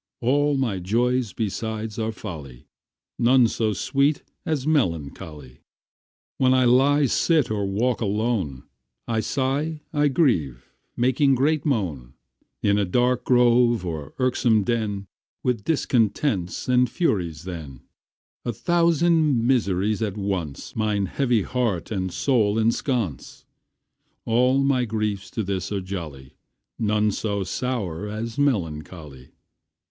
[0.19, 2.65] All my joys besides are folly,
[3.19, 5.59] None so sweet as melancholy.
[6.39, 8.63] When I lie, sit, or walk alone,
[9.07, 12.13] I sigh, I grieve, making great moan,
[12.63, 15.05] In a dark grove, or irksome den,
[15.43, 17.81] With discontents and Furies then,
[18.43, 23.45] A thousand miseries at once Mine heavy heart and soul ensconce,
[24.25, 26.37] All my griefs to this are jolly,
[26.79, 29.33] None so sour as melancholy.